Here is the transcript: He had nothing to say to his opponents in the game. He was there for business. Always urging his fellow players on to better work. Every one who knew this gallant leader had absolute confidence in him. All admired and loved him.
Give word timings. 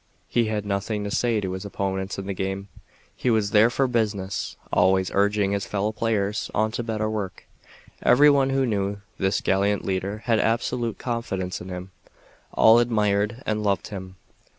He 0.27 0.45
had 0.45 0.65
nothing 0.65 1.03
to 1.03 1.11
say 1.11 1.39
to 1.39 1.51
his 1.51 1.63
opponents 1.63 2.17
in 2.17 2.25
the 2.25 2.33
game. 2.33 2.69
He 3.15 3.29
was 3.29 3.51
there 3.51 3.69
for 3.69 3.87
business. 3.87 4.55
Always 4.73 5.11
urging 5.13 5.51
his 5.51 5.67
fellow 5.67 5.91
players 5.91 6.49
on 6.55 6.71
to 6.71 6.81
better 6.81 7.07
work. 7.07 7.45
Every 8.01 8.31
one 8.31 8.49
who 8.49 8.65
knew 8.65 9.01
this 9.19 9.41
gallant 9.41 9.85
leader 9.85 10.23
had 10.25 10.39
absolute 10.39 10.97
confidence 10.97 11.61
in 11.61 11.69
him. 11.69 11.91
All 12.51 12.79
admired 12.79 13.43
and 13.45 13.61
loved 13.61 13.89
him. 13.89 14.15